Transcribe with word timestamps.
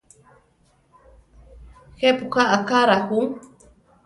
Jepú 1.99 2.25
ka 2.33 2.43
akará 2.57 2.97
jú? 3.07 3.19